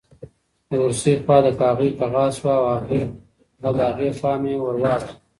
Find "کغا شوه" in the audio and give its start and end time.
1.99-2.55